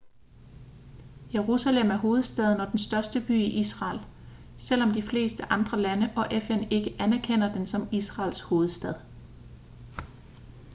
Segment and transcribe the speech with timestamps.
[1.33, 3.99] jerusalem er hovedstaden og den største by i israel
[4.57, 8.93] selvom de fleste andre lande og fn ikke anerkender den som israels hovedstad